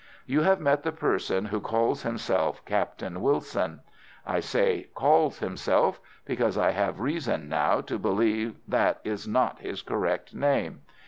"You 0.25 0.41
have 0.41 0.59
met 0.59 0.81
the 0.81 0.91
person 0.91 1.45
who 1.45 1.59
calls 1.61 2.01
himself 2.01 2.65
Captain 2.65 3.21
Wilson. 3.21 3.81
I 4.25 4.39
say 4.39 4.89
'calls 4.95 5.37
himself' 5.37 5.99
because 6.25 6.57
I 6.57 6.71
have 6.71 6.99
reason 6.99 7.47
now 7.47 7.81
to 7.81 7.99
believe 7.99 8.55
that 8.67 9.01
it 9.03 9.09
is 9.11 9.27
not 9.27 9.59
his 9.59 9.83
correct 9.83 10.33
name. 10.33 10.81